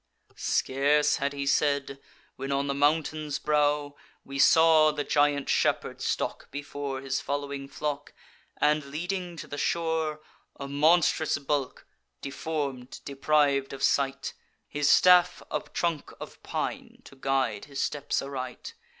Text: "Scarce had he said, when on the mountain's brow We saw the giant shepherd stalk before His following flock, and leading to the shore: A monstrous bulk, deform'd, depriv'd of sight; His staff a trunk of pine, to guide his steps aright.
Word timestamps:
"Scarce 0.35 1.17
had 1.17 1.31
he 1.31 1.45
said, 1.45 1.99
when 2.35 2.51
on 2.51 2.65
the 2.65 2.73
mountain's 2.73 3.37
brow 3.37 3.95
We 4.25 4.39
saw 4.39 4.89
the 4.89 5.03
giant 5.03 5.47
shepherd 5.47 6.01
stalk 6.01 6.49
before 6.49 7.01
His 7.01 7.21
following 7.21 7.67
flock, 7.67 8.11
and 8.59 8.85
leading 8.85 9.37
to 9.37 9.45
the 9.45 9.59
shore: 9.59 10.21
A 10.59 10.67
monstrous 10.67 11.37
bulk, 11.37 11.85
deform'd, 12.19 13.01
depriv'd 13.05 13.73
of 13.73 13.83
sight; 13.83 14.33
His 14.67 14.89
staff 14.89 15.43
a 15.51 15.59
trunk 15.71 16.11
of 16.19 16.41
pine, 16.41 17.03
to 17.05 17.15
guide 17.15 17.65
his 17.65 17.79
steps 17.83 18.23
aright. 18.23 18.73